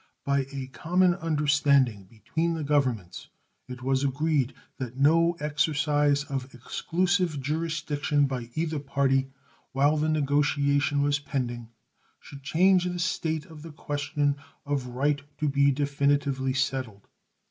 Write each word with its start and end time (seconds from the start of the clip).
By 0.25 0.47
a 0.51 0.65
common 0.65 1.13
understanding 1.13 2.05
between 2.05 2.55
the 2.55 2.63
Governments 2.63 3.27
it 3.67 3.83
was 3.83 4.03
agreed 4.03 4.55
that 4.77 4.97
no 4.97 5.33
exercise 5.39 6.23
of 6.23 6.51
exclusive 6.55 7.39
jurisdiction 7.39 8.25
by 8.25 8.49
either 8.55 8.79
party 8.79 9.27
while 9.73 9.97
the 9.97 10.09
negotiation 10.09 11.03
was 11.03 11.19
pending 11.19 11.69
should 12.19 12.41
change 12.41 12.85
the 12.85 12.97
state 12.97 13.45
of 13.45 13.61
the 13.61 13.71
question 13.71 14.37
of 14.65 14.87
right 14.87 15.21
to 15.37 15.47
be 15.47 15.69
definitively 15.69 16.53
settled. 16.55 17.07